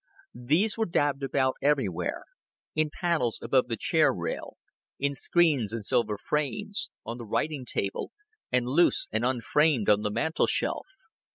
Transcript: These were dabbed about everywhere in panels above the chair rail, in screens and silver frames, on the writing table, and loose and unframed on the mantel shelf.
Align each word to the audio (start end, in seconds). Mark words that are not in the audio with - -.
These 0.33 0.79
were 0.79 0.87
dabbed 0.87 1.21
about 1.21 1.57
everywhere 1.61 2.23
in 2.73 2.89
panels 2.89 3.37
above 3.39 3.67
the 3.67 3.77
chair 3.77 4.11
rail, 4.11 4.57
in 4.97 5.13
screens 5.13 5.73
and 5.73 5.85
silver 5.85 6.17
frames, 6.17 6.89
on 7.05 7.19
the 7.19 7.25
writing 7.27 7.65
table, 7.67 8.11
and 8.51 8.65
loose 8.65 9.07
and 9.11 9.23
unframed 9.23 9.91
on 9.91 10.01
the 10.01 10.09
mantel 10.09 10.47
shelf. 10.47 10.87